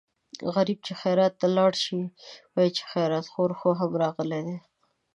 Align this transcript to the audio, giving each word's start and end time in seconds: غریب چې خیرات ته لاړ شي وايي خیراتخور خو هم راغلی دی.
غریب 0.53 0.79
چې 0.87 0.93
خیرات 1.01 1.33
ته 1.41 1.47
لاړ 1.57 1.71
شي 1.83 1.99
وايي 2.53 2.71
خیراتخور 2.91 3.51
خو 3.59 3.69
هم 3.79 3.91
راغلی 4.03 4.41
دی. 4.47 4.57